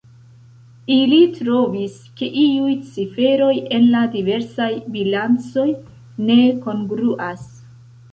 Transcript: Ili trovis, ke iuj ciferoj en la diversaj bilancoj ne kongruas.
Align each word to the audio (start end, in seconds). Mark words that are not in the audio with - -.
Ili 0.93 1.17
trovis, 1.33 1.97
ke 2.21 2.29
iuj 2.43 2.71
ciferoj 2.93 3.51
en 3.77 3.85
la 3.97 4.01
diversaj 4.15 4.71
bilancoj 4.97 5.67
ne 6.31 6.39
kongruas. 6.65 7.45